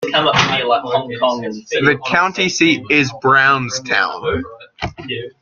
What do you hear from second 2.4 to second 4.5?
seat is Brownstown.